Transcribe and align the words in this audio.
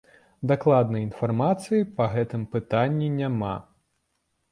Дакладнай 0.51 1.03
інфармацыі 1.07 1.81
па 1.99 2.07
гэтым 2.13 2.47
пытанні 2.55 3.07
няма. 3.21 3.51